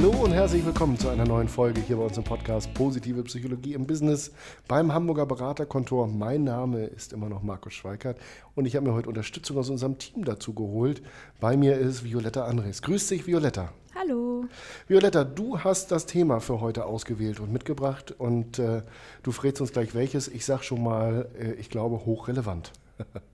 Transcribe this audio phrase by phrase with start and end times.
[0.00, 3.74] Hallo und herzlich willkommen zu einer neuen Folge hier bei uns im Podcast Positive Psychologie
[3.74, 4.32] im Business
[4.66, 6.06] beim Hamburger Beraterkontor.
[6.06, 8.18] Mein Name ist immer noch Markus Schweikert
[8.54, 11.02] und ich habe mir heute Unterstützung aus unserem Team dazu geholt.
[11.38, 12.80] Bei mir ist Violetta Andres.
[12.80, 13.74] Grüß dich, Violetta.
[13.94, 14.46] Hallo.
[14.88, 18.80] Violetta, du hast das Thema für heute ausgewählt und mitgebracht und äh,
[19.22, 20.28] du frägst uns gleich welches.
[20.28, 22.72] Ich sage schon mal, äh, ich glaube, hochrelevant.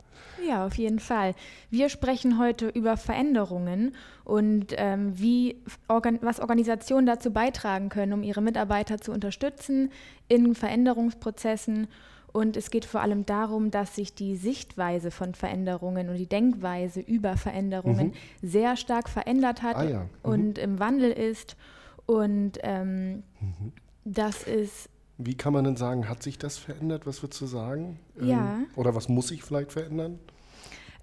[0.46, 1.34] Ja, auf jeden Fall.
[1.70, 5.56] Wir sprechen heute über Veränderungen und ähm, wie
[5.88, 9.90] organ was Organisationen dazu beitragen können, um ihre Mitarbeiter zu unterstützen
[10.28, 11.88] in Veränderungsprozessen.
[12.32, 17.00] Und es geht vor allem darum, dass sich die Sichtweise von Veränderungen und die Denkweise
[17.00, 18.12] über Veränderungen mhm.
[18.46, 20.00] sehr stark verändert hat Ah ja.
[20.00, 20.08] Mhm.
[20.22, 21.56] und im Wandel ist.
[22.04, 23.72] Und ähm, Mhm.
[24.04, 27.06] das ist Wie kann man denn sagen, hat sich das verändert?
[27.06, 27.98] Was würdest du sagen?
[28.20, 28.56] Ja.
[28.58, 30.18] Ähm, oder was muss sich vielleicht verändern?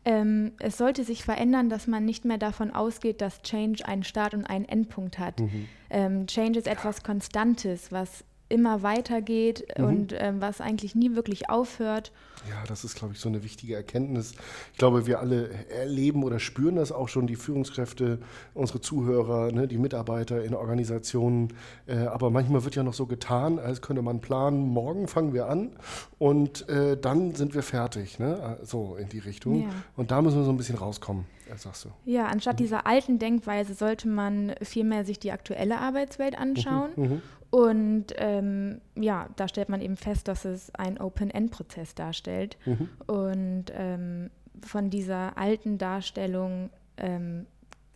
[0.05, 4.33] Ähm, es sollte sich verändern, dass man nicht mehr davon ausgeht, dass Change einen Start
[4.33, 5.39] und einen Endpunkt hat.
[5.39, 5.67] Mhm.
[5.89, 9.83] Ähm, Change ist etwas Konstantes, was immer weitergeht Mhm.
[9.85, 12.11] und ähm, was eigentlich nie wirklich aufhört.
[12.49, 14.33] Ja, das ist, glaube ich, so eine wichtige Erkenntnis.
[14.73, 18.19] Ich glaube, wir alle erleben oder spüren das auch schon, die Führungskräfte,
[18.53, 21.53] unsere Zuhörer, ne, die Mitarbeiter in Organisationen.
[21.87, 25.47] Äh, aber manchmal wird ja noch so getan, als könnte man planen, morgen fangen wir
[25.49, 25.71] an
[26.19, 28.19] und äh, dann sind wir fertig.
[28.19, 28.57] Ne?
[28.63, 29.63] So in die Richtung.
[29.63, 29.69] Ja.
[29.95, 31.89] Und da müssen wir so ein bisschen rauskommen, äh, sagst du.
[32.05, 32.29] Ja, Mhm.
[32.33, 36.91] anstatt dieser alten Denkweise sollte man vielmehr sich die aktuelle Arbeitswelt anschauen.
[36.97, 37.21] Mhm.
[37.53, 42.57] Und ähm, ja, da stellt man eben fest, dass es einen Open-End-Prozess darstellt.
[42.65, 42.89] Mhm.
[43.05, 44.31] Und ähm,
[44.65, 47.45] von dieser alten Darstellung ähm,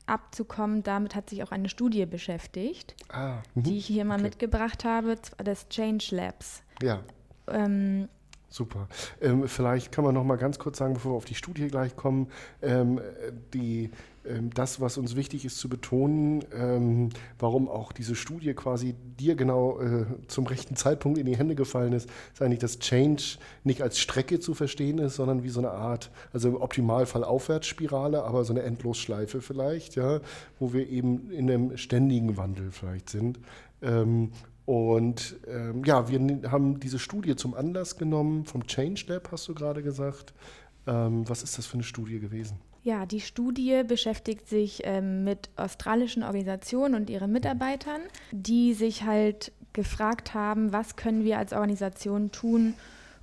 [0.05, 3.63] abzukommen, damit hat sich auch eine Studie beschäftigt, Ah, mhm.
[3.63, 4.23] die ich hier mal Okay.
[4.25, 6.61] mitgebracht habe, des Change Labs.
[6.83, 6.99] ja.
[7.49, 8.09] Ähm,
[8.49, 8.87] Super.
[9.21, 11.97] Ähm, vielleicht kann man noch mal ganz kurz sagen, bevor wir auf die Studie gleich
[11.97, 12.27] kommen,
[12.61, 13.01] ähm,
[13.53, 13.89] die,
[14.25, 19.35] ähm, das, was uns wichtig ist zu betonen, ähm, warum auch diese Studie quasi dir
[19.35, 23.81] genau äh, zum rechten Zeitpunkt in die Hände gefallen ist, ist eigentlich, dass Change nicht
[23.81, 28.45] als Strecke zu verstehen ist, sondern wie so eine Art, also im Optimalfall Aufwärtsspirale, aber
[28.45, 30.21] so eine Endlosschleife vielleicht, ja,
[30.57, 33.39] wo wir eben in einem ständigen Wandel vielleicht sind.
[34.67, 39.55] Und ähm, ja, wir haben diese Studie zum Anlass genommen, vom Change Lab, hast du
[39.55, 40.33] gerade gesagt.
[40.85, 42.59] Ähm, was ist das für eine Studie gewesen?
[42.87, 47.99] ja, die Studie beschäftigt sich ähm, mit australischen Organisationen und ihren Mitarbeitern,
[48.31, 52.75] die sich halt gefragt haben, was können wir als Organisation tun,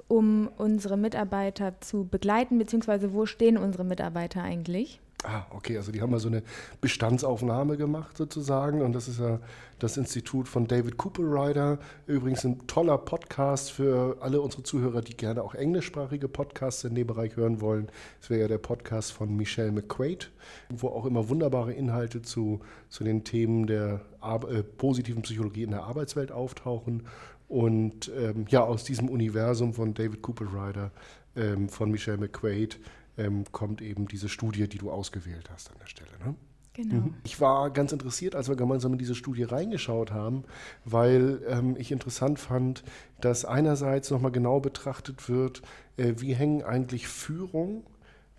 [0.07, 5.01] um unsere Mitarbeiter zu begleiten, beziehungsweise wo stehen unsere Mitarbeiter eigentlich?
[5.27, 6.43] Ah, okay, also die haben mal so eine
[6.83, 9.41] Bestandsaufnahme gemacht sozusagen und das ist ja
[9.79, 11.79] das Institut von David Cooper Ryder.
[12.07, 17.07] Übrigens ein toller Podcast für alle unsere Zuhörer, die gerne auch englischsprachige Podcasts in dem
[17.07, 17.89] Bereich hören wollen.
[18.21, 20.31] Das wäre ja der Podcast von Michelle McQuaid,
[20.69, 22.61] wo auch immer wunderbare Inhalte zu,
[22.91, 27.05] zu den Themen der Ar äh, positiven Psychologie in der Arbeitswelt auftauchen.
[27.49, 30.91] Und ähm, ja, aus diesem Universum von David Cooper Ryder,
[31.37, 32.79] ähm, von Michelle McQuaid,
[33.17, 36.11] ähm, kommt eben diese Studie, die du ausgewählt hast an der Stelle.
[36.25, 36.35] Ne?
[36.75, 37.11] Genau.
[37.23, 40.43] Ich war ganz interessiert, als wir gemeinsam in diese Studie reingeschaut haben,
[40.85, 42.83] weil ähm, ich interessant fand,
[43.21, 45.63] dass einerseits nochmal genau betrachtet wird,
[45.97, 47.85] äh, wie hängen eigentlich Führung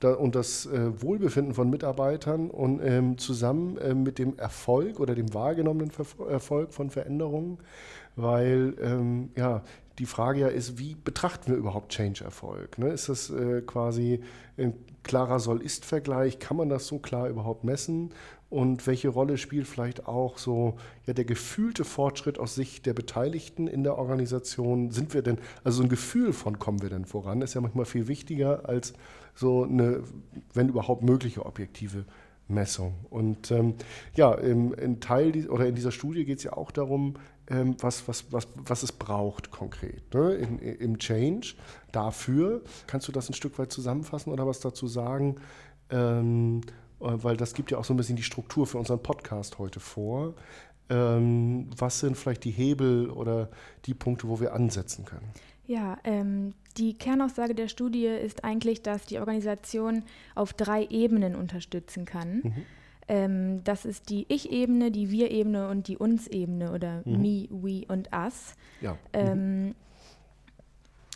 [0.01, 5.15] da, und das äh, Wohlbefinden von Mitarbeitern und ähm, zusammen äh, mit dem Erfolg oder
[5.15, 7.59] dem wahrgenommenen Verfo- Erfolg von Veränderungen,
[8.17, 9.63] weil ähm, ja
[9.99, 12.77] die Frage ja ist, wie betrachten wir überhaupt Change-Erfolg?
[12.77, 12.89] Ne?
[12.89, 14.21] Ist das äh, quasi
[14.57, 14.73] ein
[15.03, 16.39] klarer Soll-Ist-Vergleich?
[16.39, 18.11] Kann man das so klar überhaupt messen?
[18.49, 23.67] Und welche Rolle spielt vielleicht auch so ja, der gefühlte Fortschritt aus Sicht der Beteiligten
[23.67, 24.91] in der Organisation?
[24.91, 27.85] Sind wir denn, also so ein Gefühl von kommen wir denn voran, ist ja manchmal
[27.85, 28.93] viel wichtiger als
[29.33, 30.03] so eine,
[30.53, 32.05] wenn überhaupt mögliche objektive
[32.47, 32.93] Messung.
[33.09, 33.75] Und ähm,
[34.15, 37.15] ja, im, in Teil oder in dieser Studie geht es ja auch darum,
[37.47, 40.33] was, was, was, was es braucht konkret ne?
[40.33, 41.55] in, im Change.
[41.91, 45.35] Dafür kannst du das ein Stück weit zusammenfassen oder was dazu sagen?
[45.89, 46.61] Ähm,
[46.99, 49.79] äh, weil das gibt ja auch so ein bisschen die Struktur für unseren Podcast heute
[49.79, 50.33] vor.
[50.89, 53.49] Ähm, was sind vielleicht die Hebel oder
[53.85, 55.27] die Punkte, wo wir ansetzen können?
[55.67, 60.03] Ja, ähm, die Kernaussage der Studie ist eigentlich, dass die Organisation
[60.35, 62.41] auf drei Ebenen unterstützen kann.
[62.43, 62.65] Mhm.
[63.07, 67.21] Ähm, das ist die Ich-Ebene, die Wir-Ebene und die Uns-Ebene oder Mhm.
[67.21, 68.55] Me, We und Us.
[68.81, 68.97] Ja.
[69.13, 69.75] Ähm,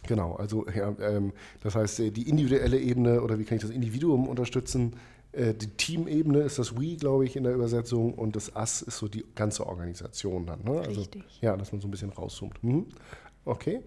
[0.08, 3.72] Genau, also ja, ähm, das heißt, äh, die individuelle Ebene oder wie kann ich das
[3.72, 4.96] Individuum unterstützen?
[5.34, 8.98] Äh, die Teamebene ist das We, glaube ich, in der Übersetzung und das Us ist
[8.98, 10.64] so die ganze Organisation dann.
[10.64, 10.80] Ne?
[10.80, 11.24] Also, Richtig.
[11.42, 12.64] Ja, dass man so ein bisschen rauszoomt.
[12.64, 12.88] Mhm.
[13.46, 13.82] Okay.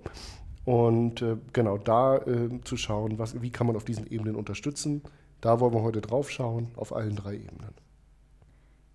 [0.65, 5.03] Und äh, genau da äh, zu schauen, was, wie kann man auf diesen Ebenen unterstützen.
[5.41, 7.75] Da wollen wir heute drauf schauen, auf allen drei Ebenen.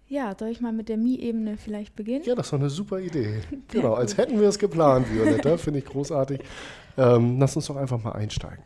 [0.10, 2.24] Ja, soll ich mal mit der Mi-Ebene vielleicht beginnen?
[2.26, 3.42] Ja, das ist doch eine super Idee.
[3.68, 6.42] genau, als hätten wir es geplant, Violetta, finde ich großartig.
[6.98, 8.64] Ähm, lass uns doch einfach mal einsteigen.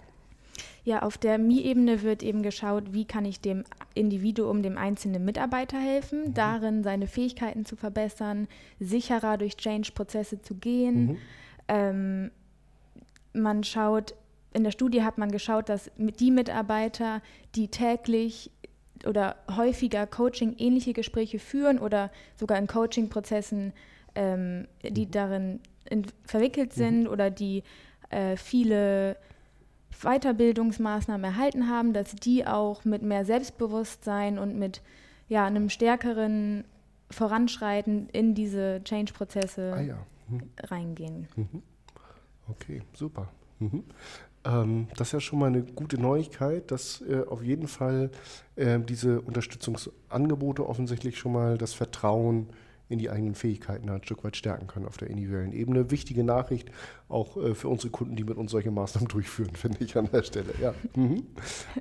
[0.83, 5.77] Ja, auf der Mi-Ebene wird eben geschaut, wie kann ich dem Individuum, dem einzelnen Mitarbeiter
[5.77, 6.33] helfen, mhm.
[6.33, 8.47] darin seine Fähigkeiten zu verbessern,
[8.79, 11.05] sicherer durch Change-Prozesse zu gehen.
[11.05, 11.17] Mhm.
[11.67, 12.31] Ähm,
[13.33, 14.15] man schaut,
[14.53, 17.21] in der Studie hat man geschaut, dass die Mitarbeiter,
[17.55, 18.51] die täglich
[19.07, 23.73] oder häufiger Coaching-ähnliche Gespräche führen oder sogar in Coaching-Prozessen,
[24.15, 25.11] ähm, die mhm.
[25.11, 25.59] darin
[25.89, 27.09] in, verwickelt sind mhm.
[27.09, 27.63] oder die
[28.09, 29.17] äh, viele
[30.01, 34.81] Weiterbildungsmaßnahmen erhalten haben, dass die auch mit mehr Selbstbewusstsein und mit
[35.27, 36.65] ja, einem stärkeren
[37.09, 39.97] Voranschreiten in diese Change-Prozesse ah, ja.
[40.27, 40.41] mhm.
[40.63, 41.27] reingehen.
[41.35, 41.61] Mhm.
[42.47, 43.29] Okay, super.
[44.45, 48.11] Ähm, das ist ja schon mal eine gute Neuigkeit, dass äh, auf jeden Fall
[48.55, 52.47] äh, diese Unterstützungsangebote offensichtlich schon mal das Vertrauen
[52.91, 55.91] in die eigenen Fähigkeiten ein Stück weit stärken können auf der individuellen Ebene.
[55.91, 56.69] Wichtige Nachricht
[57.07, 60.23] auch äh, für unsere Kunden, die mit uns solche Maßnahmen durchführen, finde ich an der
[60.23, 60.53] Stelle.
[60.61, 60.73] Ja.
[60.95, 61.23] Mhm.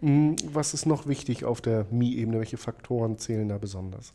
[0.01, 0.37] mhm.
[0.53, 2.39] Was ist noch wichtig auf der Mi-Ebene?
[2.39, 4.13] Welche Faktoren zählen da besonders?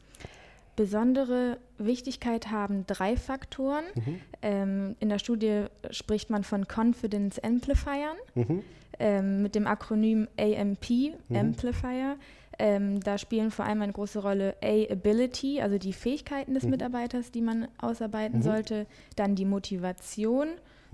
[0.76, 3.84] Besondere Wichtigkeit haben drei Faktoren.
[3.96, 4.22] Mhm.
[4.42, 8.64] Ähm, in der Studie spricht man von Confidence Amplifiern mhm.
[9.00, 10.90] ähm, mit dem Akronym AMP,
[11.30, 11.36] mhm.
[11.36, 12.18] Amplifier.
[12.58, 16.72] Ähm, da spielen vor allem eine große Rolle A-Ability, also die Fähigkeiten des mhm.
[16.72, 18.44] Mitarbeiters, die man ausarbeiten mhm.
[18.44, 20.48] sollte, dann die Motivation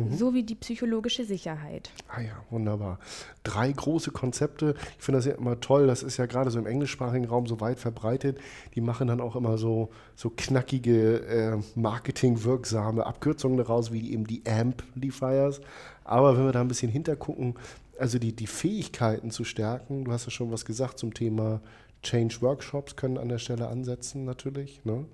[0.06, 0.18] mhm.
[0.18, 1.92] sowie die psychologische Sicherheit.
[2.08, 3.00] Ah ja, wunderbar.
[3.44, 4.76] Drei große Konzepte.
[4.98, 5.88] Ich finde das ja immer toll.
[5.88, 8.40] Das ist ja gerade so im englischsprachigen Raum so weit verbreitet.
[8.76, 14.44] Die machen dann auch immer so, so knackige, äh, marketingwirksame Abkürzungen daraus, wie eben die
[14.46, 15.62] Amplifiers.
[16.04, 17.56] Aber wenn wir da ein bisschen hintergucken,
[18.02, 20.06] also die, die Fähigkeiten zu stärken.
[20.06, 21.62] Du hast ja schon was gesagt zum Thema
[22.02, 24.84] Change Workshops können an der Stelle ansetzen natürlich.
[24.84, 25.06] Ne?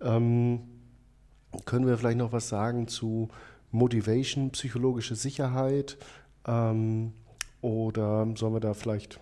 [0.00, 0.60] Ähm,
[1.64, 3.28] können wir vielleicht noch was sagen zu
[3.72, 5.98] Motivation, psychologische Sicherheit?
[6.46, 7.12] Ähm,
[7.60, 9.20] oder sollen wir da vielleicht,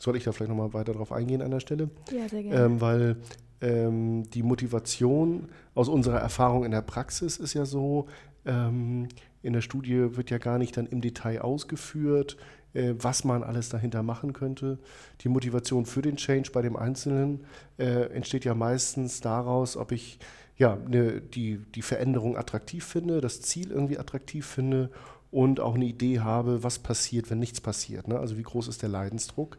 [0.00, 1.90] soll ich da vielleicht nochmal weiter drauf eingehen an der Stelle?
[2.10, 2.64] Ja, sehr gerne.
[2.64, 3.16] Ähm, weil
[3.60, 8.06] ähm, die Motivation aus unserer Erfahrung in der Praxis ist ja so,
[8.44, 9.08] ähm,
[9.42, 12.36] in der Studie wird ja gar nicht dann im Detail ausgeführt,
[12.74, 14.78] äh, was man alles dahinter machen könnte.
[15.22, 17.44] Die Motivation für den Change bei dem Einzelnen
[17.78, 20.18] äh, entsteht ja meistens daraus, ob ich
[20.56, 24.90] ja, ne, die, die Veränderung attraktiv finde, das Ziel irgendwie attraktiv finde
[25.30, 28.06] und auch eine Idee habe, was passiert, wenn nichts passiert.
[28.06, 28.18] Ne?
[28.18, 29.58] Also wie groß ist der Leidensdruck.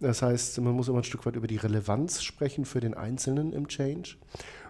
[0.00, 3.54] Das heißt, man muss immer ein Stück weit über die Relevanz sprechen für den Einzelnen
[3.54, 4.16] im Change.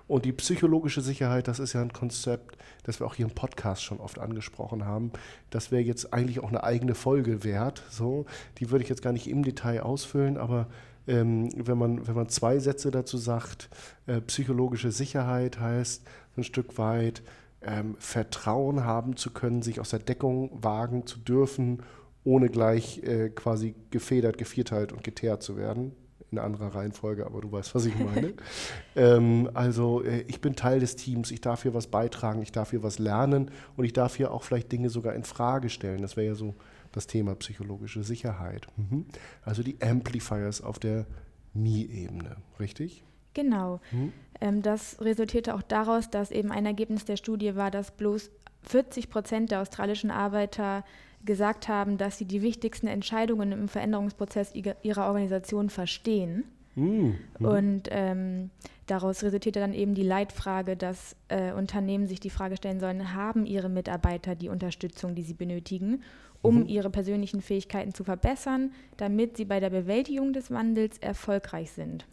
[0.06, 3.82] Und die psychologische Sicherheit, das ist ja ein Konzept, das wir auch hier im Podcast
[3.82, 5.10] schon oft angesprochen haben.
[5.50, 7.82] Das wäre jetzt eigentlich auch eine eigene Folge wert.
[7.88, 8.26] So,
[8.58, 10.68] die würde ich jetzt gar nicht im Detail ausfüllen, aber
[11.06, 13.68] ähm, wenn, man, wenn man zwei Sätze dazu sagt,
[14.06, 16.02] äh, psychologische Sicherheit heißt
[16.36, 17.22] ein Stück weit
[17.62, 21.82] ähm, Vertrauen haben zu können, sich aus der Deckung wagen zu dürfen,
[22.24, 25.92] ohne gleich äh, quasi gefedert, gevierteilt und geteert zu werden
[26.34, 28.34] in anderer Reihenfolge, aber du weißt, was ich meine.
[28.96, 32.70] ähm, also äh, ich bin Teil des Teams, ich darf hier was beitragen, ich darf
[32.70, 36.02] hier was lernen und ich darf hier auch vielleicht Dinge sogar in Frage stellen.
[36.02, 36.54] Das wäre ja so
[36.96, 38.66] das Thema psychologische Sicherheit.
[38.76, 39.06] Mhm.
[39.42, 41.06] Also die Amplifiers auf der
[41.52, 43.04] Mi-Ebene, richtig?
[43.34, 43.80] Genau.
[43.92, 44.12] Mhm.
[44.40, 48.30] Ähm, das resultierte auch daraus, dass eben ein Ergebnis der Studie war, dass bloß
[48.62, 50.84] 40 Prozent der australischen Arbeiter
[51.24, 56.44] gesagt haben, dass sie die wichtigsten Entscheidungen im Veränderungsprozess ihrer Organisation verstehen.
[56.74, 57.16] Mhm.
[57.38, 58.50] Und ähm,
[58.86, 63.46] daraus resultierte dann eben die Leitfrage, dass äh, Unternehmen sich die Frage stellen sollen, haben
[63.46, 66.02] ihre Mitarbeiter die Unterstützung, die sie benötigen,
[66.42, 66.66] um mhm.
[66.66, 72.06] ihre persönlichen Fähigkeiten zu verbessern, damit sie bei der Bewältigung des Wandels erfolgreich sind.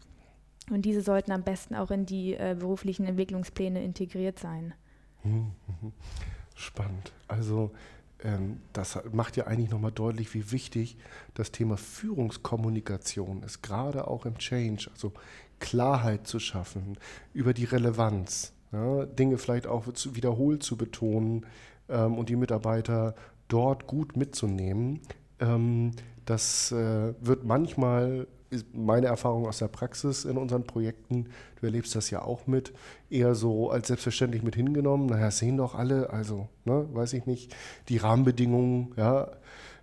[0.70, 4.74] Und diese sollten am besten auch in die äh, beruflichen Entwicklungspläne integriert sein.
[5.24, 5.52] Mhm.
[6.56, 7.12] Spannend.
[7.28, 7.72] Also
[8.74, 10.98] das macht ja eigentlich nochmal deutlich, wie wichtig
[11.34, 15.14] das Thema Führungskommunikation ist, gerade auch im Change, also
[15.60, 16.98] Klarheit zu schaffen
[17.34, 21.46] über die Relevanz, ja, Dinge vielleicht auch wiederholt zu betonen
[21.90, 23.16] ähm, und die Mitarbeiter
[23.48, 25.02] dort gut mitzunehmen.
[25.40, 25.92] Ähm,
[26.26, 28.28] das äh, wird manchmal
[28.74, 31.28] meine Erfahrung aus der Praxis in unseren Projekten,
[31.60, 32.74] du erlebst das ja auch mit,
[33.10, 35.08] eher so als selbstverständlich mit hingenommen.
[35.08, 37.56] Naja, sehen doch alle, also, ne, weiß ich nicht,
[37.90, 39.32] die Rahmenbedingungen, ja,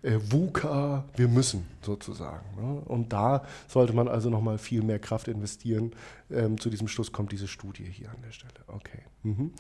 [0.03, 2.47] äh, VUCA, wir müssen sozusagen.
[2.57, 2.83] Ne?
[2.87, 5.93] Und da sollte man also nochmal viel mehr Kraft investieren.
[6.31, 8.53] Ähm, zu diesem Schluss kommt diese Studie hier an der Stelle.
[8.69, 9.01] Okay.
[9.25, 9.53] Mhm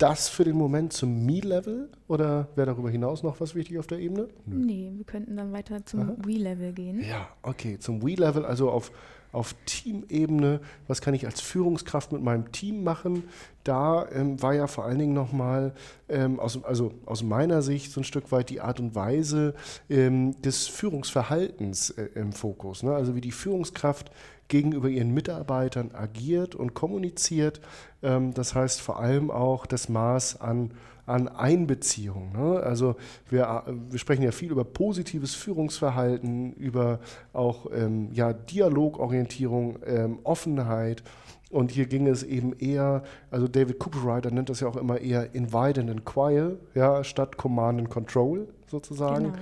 [0.00, 3.98] das für den Moment zum Me-Level oder wäre darüber hinaus noch was wichtig auf der
[3.98, 4.28] Ebene?
[4.46, 4.56] Nö.
[4.56, 7.04] Nee, wir könnten dann weiter zum We-Level gehen.
[7.04, 8.92] Ja, okay, zum We-Level, also auf
[9.32, 13.24] auf Teamebene, was kann ich als Führungskraft mit meinem Team machen.
[13.64, 15.72] Da ähm, war ja vor allen Dingen nochmal
[16.08, 19.54] ähm, aus, also aus meiner Sicht so ein Stück weit die Art und Weise
[19.88, 22.82] ähm, des Führungsverhaltens äh, im Fokus.
[22.82, 22.94] Ne?
[22.94, 24.10] Also wie die Führungskraft
[24.48, 27.60] gegenüber ihren Mitarbeitern agiert und kommuniziert.
[28.02, 30.72] Ähm, das heißt vor allem auch das Maß an
[31.06, 32.32] an Einbeziehung.
[32.32, 32.60] Ne?
[32.60, 32.96] Also
[33.28, 37.00] wir, wir, sprechen ja viel über positives Führungsverhalten, über
[37.32, 41.02] auch ähm, ja, Dialogorientierung, ähm, Offenheit.
[41.50, 45.34] Und hier ging es eben eher, also David Cooperwriter nennt das ja auch immer eher
[45.34, 49.32] Invite and Inquire, ja, statt Command and Control sozusagen.
[49.32, 49.38] Genau.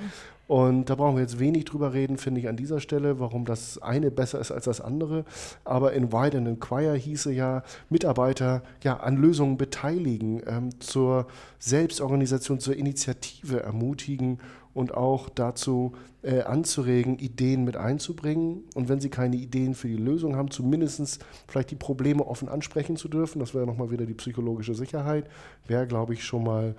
[0.49, 3.83] Und da brauchen wir jetzt wenig drüber reden, finde ich an dieser Stelle, warum das
[3.83, 5.27] eine besser ist als das andere.
[5.63, 11.27] Aber in Wide and Inquire hieße ja, Mitarbeiter ja, an Lösungen beteiligen, ähm, zur
[11.59, 14.39] Selbstorganisation, zur Initiative ermutigen
[14.73, 18.65] und auch dazu äh, anzuregen, Ideen mit einzubringen.
[18.75, 22.97] Und wenn sie keine Ideen für die Lösung haben, zumindest vielleicht die Probleme offen ansprechen
[22.97, 23.39] zu dürfen.
[23.39, 25.29] Das wäre nochmal wieder die psychologische Sicherheit.
[25.67, 26.75] Wäre, glaube ich, schon mal.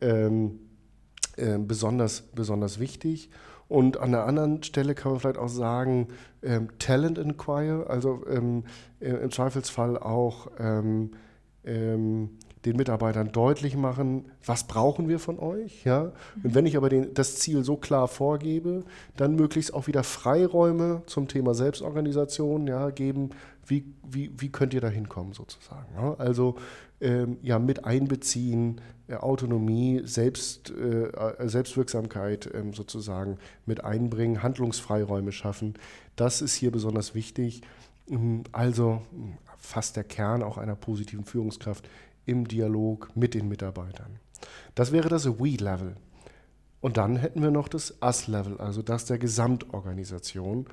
[0.00, 0.60] Ähm,
[1.40, 3.30] äh, besonders, besonders wichtig.
[3.68, 6.08] Und an der anderen Stelle kann man vielleicht auch sagen,
[6.42, 8.64] ähm, Talent Inquire, also ähm,
[8.98, 11.12] äh, im Zweifelsfall auch ähm,
[11.64, 12.30] ähm,
[12.64, 15.84] den Mitarbeitern deutlich machen, was brauchen wir von euch.
[15.84, 16.12] Ja?
[16.42, 18.84] Und wenn ich aber den, das Ziel so klar vorgebe,
[19.16, 23.30] dann möglichst auch wieder Freiräume zum Thema Selbstorganisation ja, geben,
[23.70, 25.86] wie, wie, wie könnt ihr da hinkommen sozusagen.
[25.94, 26.14] Ja?
[26.14, 26.56] Also
[27.00, 31.10] ähm, ja, mit einbeziehen, äh, Autonomie, Selbst, äh,
[31.48, 35.74] Selbstwirksamkeit ähm, sozusagen mit einbringen, Handlungsfreiräume schaffen.
[36.16, 37.62] Das ist hier besonders wichtig.
[38.08, 39.02] Ähm, also
[39.56, 41.88] fast der Kern auch einer positiven Führungskraft
[42.26, 44.18] im Dialog mit den Mitarbeitern.
[44.74, 45.96] Das wäre das We-Level.
[46.80, 50.66] Und dann hätten wir noch das Us-Level, also das der Gesamtorganisation.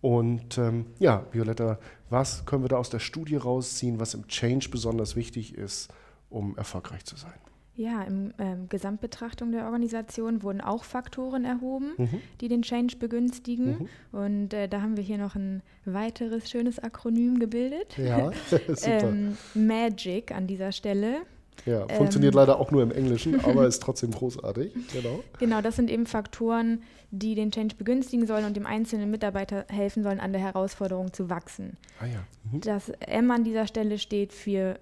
[0.00, 1.78] Und ähm, ja, Violetta,
[2.08, 5.92] was können wir da aus der Studie rausziehen, was im Change besonders wichtig ist,
[6.30, 7.38] um erfolgreich zu sein?
[7.76, 12.20] Ja, im ähm, Gesamtbetrachtung der Organisation wurden auch Faktoren erhoben, mhm.
[12.40, 13.88] die den Change begünstigen.
[14.12, 14.18] Mhm.
[14.18, 17.96] Und äh, da haben wir hier noch ein weiteres schönes Akronym gebildet.
[17.96, 19.08] Ja, super.
[19.08, 21.22] ähm, Magic an dieser Stelle.
[21.66, 24.72] Ja, funktioniert ähm, leider auch nur im Englischen, aber ist trotzdem großartig.
[24.92, 25.22] Genau.
[25.38, 30.02] Genau, das sind eben Faktoren, die den Change begünstigen sollen und dem einzelnen Mitarbeiter helfen
[30.02, 31.76] sollen, an der Herausforderung zu wachsen.
[32.00, 32.24] Ah ja.
[32.50, 32.60] Mhm.
[32.60, 34.78] Das M an dieser Stelle steht für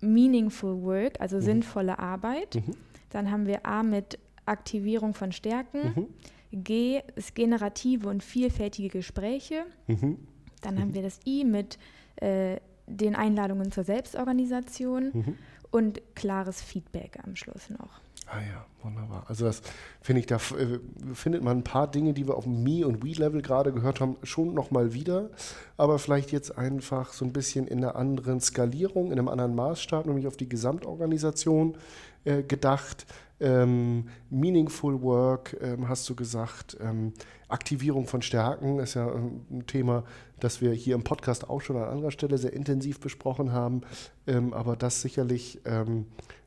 [0.00, 1.42] Meaningful Work, also mhm.
[1.42, 2.54] sinnvolle Arbeit.
[2.54, 2.76] Mhm.
[3.10, 5.92] Dann haben wir A mit Aktivierung von Stärken.
[5.94, 6.06] Mhm.
[6.52, 9.64] G ist generative und vielfältige Gespräche.
[9.86, 10.18] Mhm.
[10.62, 10.94] Dann haben mhm.
[10.94, 11.78] wir das I mit
[12.16, 15.36] äh, den Einladungen zur Selbstorganisation.
[15.70, 18.00] Und klares Feedback am Schluss noch.
[18.32, 19.24] Ah ja, wunderbar.
[19.26, 19.60] Also das
[20.00, 20.78] finde ich, da äh,
[21.14, 24.16] findet man ein paar Dinge, die wir auf dem Me- und We-Level gerade gehört haben,
[24.22, 25.30] schon nochmal wieder.
[25.76, 30.06] Aber vielleicht jetzt einfach so ein bisschen in einer anderen Skalierung, in einem anderen Maßstab,
[30.06, 31.76] nämlich auf die Gesamtorganisation
[32.24, 33.04] äh, gedacht.
[33.40, 36.76] Ähm, meaningful Work, ähm, hast du gesagt.
[36.80, 37.12] Ähm,
[37.48, 40.04] Aktivierung von Stärken ist ja ähm, ein Thema,
[40.38, 43.80] das wir hier im Podcast auch schon an anderer Stelle sehr intensiv besprochen haben.
[44.26, 46.06] Ähm, aber das sicherlich ähm,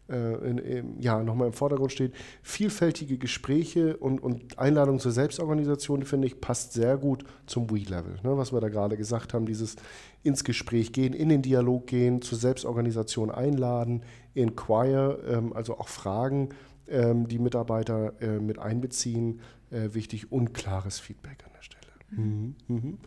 [0.09, 2.13] äh, in, in, ja, nochmal im Vordergrund steht.
[2.41, 8.19] Vielfältige Gespräche und, und Einladung zur Selbstorganisation, finde ich, passt sehr gut zum We-Level.
[8.23, 9.77] Ne, was wir da gerade gesagt haben, dieses
[10.21, 16.49] ins Gespräch gehen, in den Dialog gehen, zur Selbstorganisation einladen, inquire, ähm, also auch Fragen,
[16.87, 21.83] ähm, die Mitarbeiter äh, mit einbeziehen, äh, wichtig und klares Feedback an der Stelle.
[22.11, 22.55] Mhm.
[22.67, 22.97] Mhm.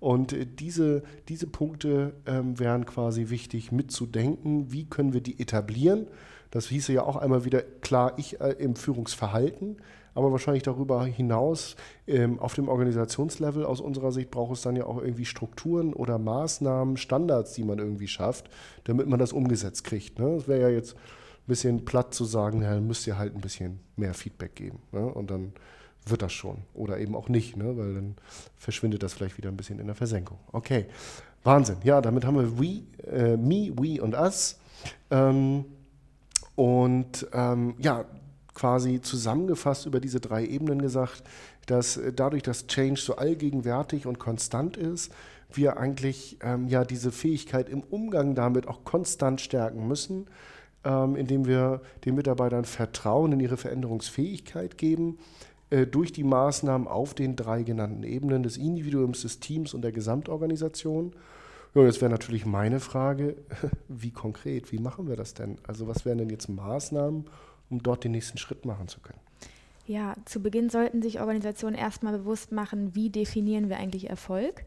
[0.00, 4.72] Und äh, diese, diese Punkte ähm, wären quasi wichtig mitzudenken.
[4.72, 6.06] Wie können wir die etablieren?
[6.50, 9.76] Das hieße ja auch einmal wieder, klar, ich äh, im Führungsverhalten,
[10.14, 14.86] aber wahrscheinlich darüber hinaus ähm, auf dem Organisationslevel aus unserer Sicht braucht es dann ja
[14.86, 18.48] auch irgendwie Strukturen oder Maßnahmen, Standards, die man irgendwie schafft,
[18.84, 20.18] damit man das umgesetzt kriegt.
[20.18, 20.36] Ne?
[20.36, 20.96] Das wäre ja jetzt
[21.48, 24.78] bisschen platt zu sagen, ja, dann müsst ihr halt ein bisschen mehr Feedback geben.
[24.92, 25.00] Ne?
[25.00, 25.52] Und dann
[26.06, 26.58] wird das schon.
[26.74, 27.76] Oder eben auch nicht, ne?
[27.76, 28.16] weil dann
[28.56, 30.38] verschwindet das vielleicht wieder ein bisschen in der Versenkung.
[30.52, 30.86] Okay,
[31.44, 31.76] Wahnsinn.
[31.84, 34.58] Ja, damit haben wir we, äh, me, we und us.
[35.10, 35.64] Ähm,
[36.54, 38.04] und ähm, ja,
[38.54, 41.22] quasi zusammengefasst über diese drei Ebenen gesagt,
[41.66, 45.12] dass äh, dadurch, dass Change so allgegenwärtig und konstant ist,
[45.52, 50.26] wir eigentlich ähm, ja diese Fähigkeit im Umgang damit auch konstant stärken müssen,
[50.84, 55.18] ähm, indem wir den Mitarbeitern Vertrauen in ihre Veränderungsfähigkeit geben,
[55.70, 59.92] äh, durch die Maßnahmen auf den drei genannten Ebenen des Individuums, des Teams und der
[59.92, 61.12] Gesamtorganisation.
[61.74, 63.36] Ja, jetzt wäre natürlich meine Frage,
[63.88, 65.58] wie konkret, wie machen wir das denn?
[65.66, 67.26] Also was wären denn jetzt Maßnahmen,
[67.70, 69.20] um dort den nächsten Schritt machen zu können?
[69.86, 74.64] Ja, zu Beginn sollten sich Organisationen erstmal bewusst machen, wie definieren wir eigentlich Erfolg.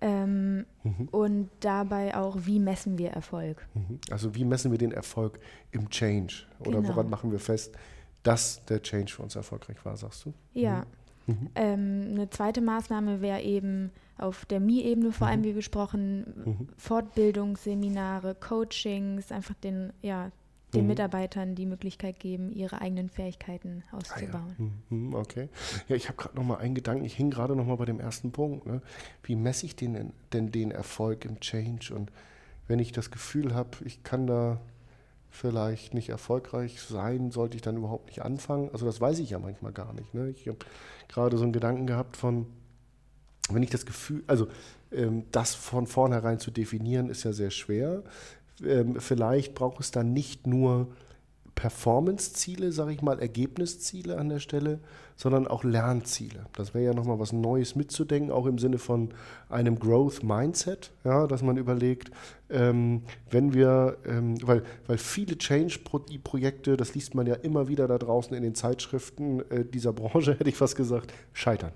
[0.00, 1.08] Ähm, mhm.
[1.10, 3.66] Und dabei auch, wie messen wir Erfolg?
[3.74, 4.00] Mhm.
[4.10, 5.38] Also wie messen wir den Erfolg
[5.70, 6.46] im Change?
[6.60, 6.88] Oder genau.
[6.88, 7.74] woran machen wir fest,
[8.22, 10.34] dass der Change für uns erfolgreich war, sagst du?
[10.52, 10.84] Ja.
[11.26, 11.34] Mhm.
[11.34, 11.50] mhm.
[11.54, 15.44] Ähm, eine zweite Maßnahme wäre eben auf der Mi-Ebene vor allem, mhm.
[15.44, 16.68] wie besprochen, mhm.
[16.76, 20.30] Fortbildungsseminare, Coachings, einfach den, ja,
[20.74, 20.88] den mhm.
[20.88, 24.56] Mitarbeitern die Möglichkeit geben, ihre eigenen Fähigkeiten auszubauen.
[24.58, 24.96] Ah, ja.
[24.96, 25.48] mhm, okay.
[25.88, 27.04] Ja, ich habe gerade noch mal einen Gedanken.
[27.04, 28.66] Ich hing gerade noch mal bei dem ersten Punkt.
[28.66, 28.82] Ne?
[29.22, 31.94] Wie messe ich den, denn den Erfolg im Change?
[31.94, 32.10] Und
[32.68, 34.60] wenn ich das Gefühl habe, ich kann da
[35.30, 38.70] vielleicht nicht erfolgreich sein, sollte ich dann überhaupt nicht anfangen?
[38.72, 40.14] Also das weiß ich ja manchmal gar nicht.
[40.14, 40.30] Ne?
[40.30, 40.58] Ich habe
[41.08, 42.46] gerade so einen Gedanken gehabt von,
[43.50, 44.48] wenn ich das Gefühl, also
[44.92, 48.02] ähm, das von vornherein zu definieren, ist ja sehr schwer.
[48.62, 50.88] Ähm, vielleicht braucht es dann nicht nur
[51.54, 54.80] Performance-Ziele, sage ich mal, Ergebnisziele an der Stelle,
[55.16, 56.46] sondern auch Lernziele.
[56.54, 59.10] Das wäre ja nochmal was Neues mitzudenken, auch im Sinne von
[59.48, 62.10] einem Growth-Mindset, ja, dass man überlegt,
[62.50, 67.98] ähm, wenn wir, ähm, weil, weil viele Change-Projekte, das liest man ja immer wieder da
[67.98, 71.72] draußen in den Zeitschriften äh, dieser Branche, hätte ich fast gesagt, scheitern.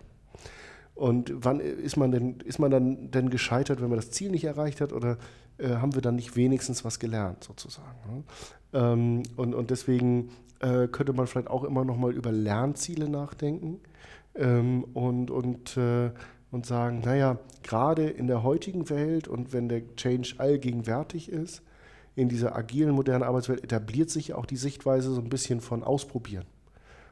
[0.94, 4.42] Und wann ist man denn, ist man dann denn gescheitert, wenn man das Ziel nicht
[4.42, 5.16] erreicht hat oder
[5.58, 7.98] äh, haben wir dann nicht wenigstens was gelernt sozusagen?
[8.08, 8.22] Ne?
[8.72, 13.80] Ähm, und, und deswegen äh, könnte man vielleicht auch immer noch mal über Lernziele nachdenken
[14.34, 16.10] ähm, und, und, äh,
[16.50, 21.62] und sagen, naja, gerade in der heutigen Welt und wenn der Change allgegenwärtig ist,
[22.14, 26.46] in dieser agilen, modernen Arbeitswelt etabliert sich auch die Sichtweise so ein bisschen von Ausprobieren.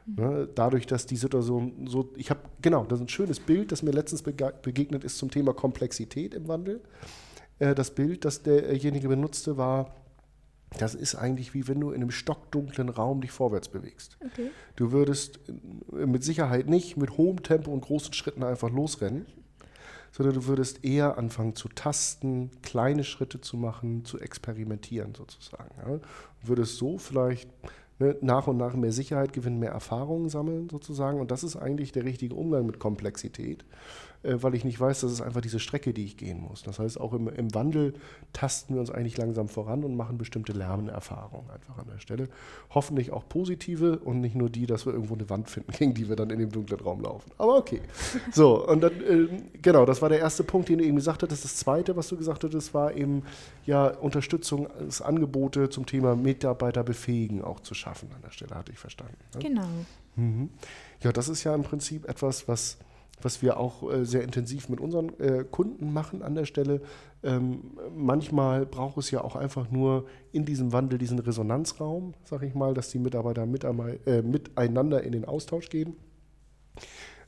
[0.05, 3.83] Ne, dadurch, dass die Situation so, ich habe, genau, das ist ein schönes Bild, das
[3.83, 6.79] mir letztens begegnet ist zum Thema Komplexität im Wandel.
[7.59, 9.95] Äh, das Bild, das derjenige benutzte, war,
[10.77, 14.17] das ist eigentlich wie wenn du in einem stockdunklen Raum dich vorwärts bewegst.
[14.25, 14.51] Okay.
[14.75, 15.39] Du würdest
[15.93, 19.25] äh, mit Sicherheit nicht mit hohem Tempo und großen Schritten einfach losrennen,
[20.11, 25.71] sondern du würdest eher anfangen zu tasten, kleine Schritte zu machen, zu experimentieren sozusagen.
[25.77, 25.99] Ja?
[26.43, 27.49] Würdest so vielleicht
[27.99, 31.19] ne, nach und nach mehr Sicherheit gewinnen, mehr Erfahrungen sammeln sozusagen.
[31.19, 33.65] Und das ist eigentlich der richtige Umgang mit Komplexität
[34.23, 36.63] weil ich nicht weiß, das ist einfach diese Strecke, die ich gehen muss.
[36.63, 37.93] Das heißt, auch im, im Wandel
[38.33, 42.29] tasten wir uns eigentlich langsam voran und machen bestimmte Lernerfahrungen einfach an der Stelle.
[42.69, 46.09] Hoffentlich auch positive und nicht nur die, dass wir irgendwo eine Wand finden, gegen die
[46.09, 47.31] wir dann in dem dunklen Raum laufen.
[47.37, 47.81] Aber okay.
[48.31, 49.27] So, und dann, äh,
[49.61, 51.43] genau, das war der erste Punkt, den du eben gesagt hattest.
[51.43, 53.23] Das zweite, was du gesagt hattest, war eben
[53.65, 54.67] ja Unterstützung,
[55.01, 59.17] Angebote zum Thema Mitarbeiter befähigen auch zu schaffen an der Stelle, hatte ich verstanden.
[59.33, 59.39] Ne?
[59.39, 59.67] Genau.
[60.15, 60.49] Mhm.
[61.01, 62.77] Ja, das ist ja im Prinzip etwas, was
[63.21, 66.81] was wir auch äh, sehr intensiv mit unseren äh, Kunden machen an der Stelle.
[67.23, 72.53] Ähm, manchmal braucht es ja auch einfach nur in diesem Wandel diesen Resonanzraum, sag ich
[72.53, 75.95] mal, dass die Mitarbeiter mit, äh, miteinander in den Austausch gehen.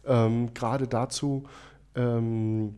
[0.06, 1.44] Ähm, Gerade dazu
[1.96, 2.76] ähm,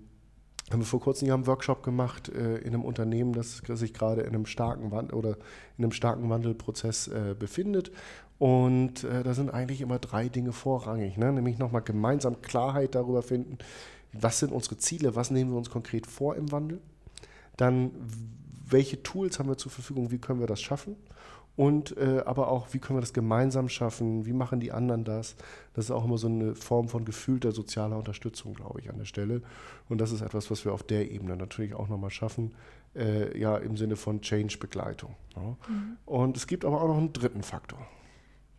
[0.72, 4.30] haben wir vor kurzem einen Workshop gemacht äh, in einem Unternehmen, das sich gerade in
[4.30, 5.38] einem starken Wandel oder
[5.78, 7.92] in einem starken Wandelprozess äh, befindet.
[8.42, 11.32] Und äh, da sind eigentlich immer drei Dinge vorrangig, ne?
[11.32, 13.60] nämlich nochmal gemeinsam Klarheit darüber finden,
[14.14, 16.82] was sind unsere Ziele, was nehmen wir uns konkret vor im Wandel,
[17.56, 17.92] dann
[18.68, 20.96] welche Tools haben wir zur Verfügung, wie können wir das schaffen
[21.56, 25.36] und äh, aber auch, wie können wir das gemeinsam schaffen, wie machen die anderen das.
[25.76, 29.06] Das ist auch immer so eine Form von gefühlter sozialer Unterstützung, glaube ich, an der
[29.06, 29.44] Stelle.
[29.88, 32.56] Und das ist etwas, was wir auf der Ebene natürlich auch nochmal schaffen,
[32.96, 35.14] äh, ja, im Sinne von Change-Begleitung.
[35.36, 35.42] Ja.
[35.42, 35.98] Mhm.
[36.08, 37.86] Und es gibt aber auch noch einen dritten Faktor.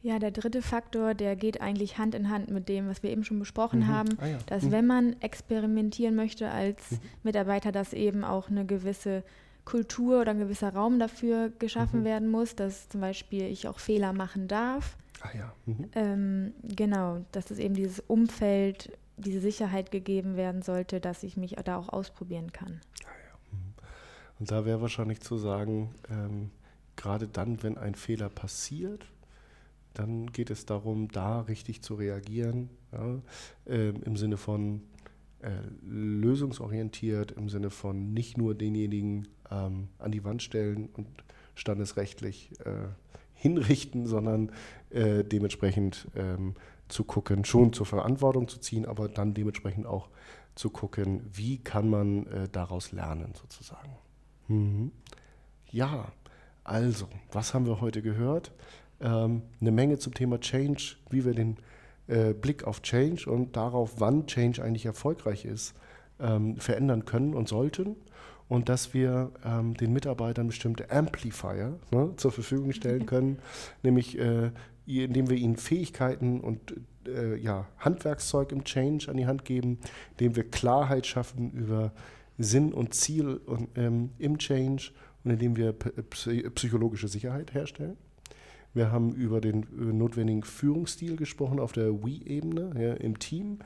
[0.02, 3.22] Ja, der dritte Faktor, der geht eigentlich Hand in Hand mit dem, was wir eben
[3.22, 3.88] schon besprochen mhm.
[3.88, 4.38] haben, ah, ja.
[4.46, 4.72] dass mhm.
[4.72, 6.98] wenn man experimentieren möchte als mhm.
[7.22, 9.22] Mitarbeiter, dass eben auch eine gewisse
[9.64, 12.04] Kultur oder ein gewisser Raum dafür geschaffen mhm.
[12.04, 14.96] werden muss, dass zum Beispiel ich auch Fehler machen darf.
[15.20, 15.52] Ah ja.
[15.66, 15.88] Mhm.
[15.94, 21.54] Ähm, genau, dass es eben dieses Umfeld, diese Sicherheit gegeben werden sollte, dass ich mich
[21.64, 22.80] da auch ausprobieren kann.
[23.04, 23.38] Ah ja.
[23.52, 23.74] Mhm.
[24.40, 26.50] Und da wäre wahrscheinlich zu sagen, ähm,
[26.96, 29.06] gerade dann, wenn ein Fehler passiert,
[29.94, 33.20] dann geht es darum, da richtig zu reagieren, ja,
[33.66, 34.82] äh, im Sinne von
[35.40, 35.50] äh,
[35.82, 41.08] lösungsorientiert, im Sinne von nicht nur denjenigen ähm, an die Wand stellen und
[41.54, 42.88] standesrechtlich äh,
[43.34, 44.52] hinrichten, sondern
[44.90, 46.54] äh, dementsprechend ähm,
[46.88, 50.08] zu gucken, schon zur Verantwortung zu ziehen, aber dann dementsprechend auch
[50.54, 53.96] zu gucken, wie kann man äh, daraus lernen sozusagen.
[54.48, 54.92] Mhm.
[55.70, 56.12] Ja,
[56.64, 58.52] also, was haben wir heute gehört?
[59.02, 61.56] Ähm, eine Menge zum Thema Change, wie wir den
[62.08, 65.74] äh, Blick auf Change und darauf, wann Change eigentlich erfolgreich ist,
[66.20, 67.96] ähm, verändern können und sollten.
[68.48, 73.38] Und dass wir ähm, den Mitarbeitern bestimmte Amplifier ne, zur Verfügung stellen können,
[73.82, 74.50] nämlich äh,
[74.86, 76.74] indem wir ihnen Fähigkeiten und
[77.06, 79.78] äh, ja, Handwerkszeug im Change an die Hand geben,
[80.12, 81.92] indem wir Klarheit schaffen über
[82.38, 84.90] Sinn und Ziel und, ähm, im Change
[85.24, 87.96] und indem wir psychologische Sicherheit herstellen.
[88.74, 89.66] Wir haben über den
[89.98, 93.58] notwendigen Führungsstil gesprochen auf der We-Ebene ja, im Team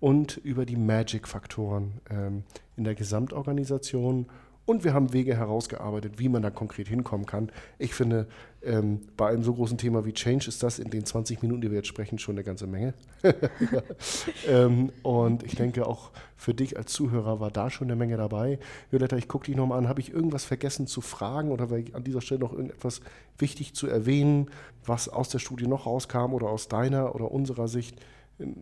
[0.00, 2.44] und über die Magic-Faktoren ähm,
[2.76, 4.26] in der Gesamtorganisation.
[4.66, 7.50] Und wir haben Wege herausgearbeitet, wie man da konkret hinkommen kann.
[7.78, 8.26] Ich finde,
[8.62, 11.70] ähm, bei einem so großen Thema wie Change ist das in den 20 Minuten, die
[11.70, 12.94] wir jetzt sprechen, schon eine ganze Menge.
[14.48, 18.58] ähm, und ich denke, auch für dich als Zuhörer war da schon eine Menge dabei.
[18.90, 19.88] Violetta, ich gucke dich nochmal an.
[19.88, 23.02] Habe ich irgendwas vergessen zu fragen oder war an dieser Stelle noch irgendetwas
[23.36, 24.50] wichtig zu erwähnen,
[24.86, 28.00] was aus der Studie noch rauskam oder aus deiner oder unserer Sicht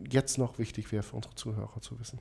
[0.09, 2.19] jetzt noch wichtig wäre für unsere Zuhörer zu wissen?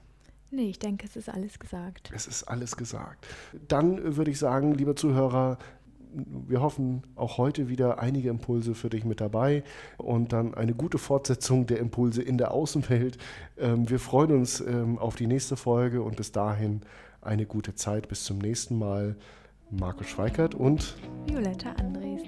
[0.54, 2.10] Nee, ich denke, es ist alles gesagt.
[2.14, 3.26] Es ist alles gesagt.
[3.68, 5.56] Dann würde ich sagen, liebe Zuhörer,
[6.14, 9.64] wir hoffen auch heute wieder einige Impulse für dich mit dabei
[9.96, 13.16] und dann eine gute Fortsetzung der Impulse in der Außenwelt.
[13.58, 16.82] Ähm, wir freuen uns ähm, auf die nächste Folge und bis dahin
[17.22, 18.08] eine gute Zeit.
[18.08, 19.16] Bis zum nächsten Mal.
[19.70, 22.20] Markus Schweikert und Violetta Andres.